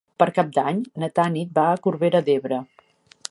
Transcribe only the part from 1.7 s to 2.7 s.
a Corbera d'Ebre.